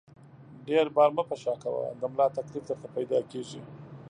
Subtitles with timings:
[0.67, 3.61] ډېر بار مه په شا کوه، د ملا تکلیف درته پیدا کېږي!